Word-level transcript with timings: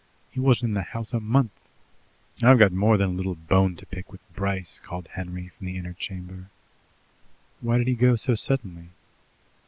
He 0.31 0.39
wasn't 0.39 0.69
in 0.69 0.73
the 0.73 0.81
house 0.81 1.13
a 1.13 1.19
month." 1.19 1.51
"I've 2.41 2.71
more 2.71 2.97
than 2.97 3.09
a 3.09 3.13
little 3.13 3.35
bone 3.35 3.75
to 3.75 3.85
pick 3.85 4.11
with 4.11 4.21
Bryce," 4.33 4.81
called 4.83 5.07
Henry 5.09 5.49
from 5.49 5.67
the 5.67 5.77
inner 5.77 5.93
chamber. 5.93 6.49
"Why 7.59 7.77
did 7.77 7.85
he 7.87 7.93
go 7.93 8.15
so 8.15 8.33
suddenly?" 8.33 8.89